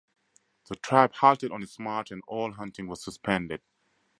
The 0.67 0.75
tribe 0.77 1.13
halted 1.13 1.51
on 1.51 1.61
its 1.61 1.77
march 1.77 2.09
and 2.09 2.23
all 2.27 2.53
hunting 2.53 2.87
was 2.87 3.03
suspended. 3.03 3.61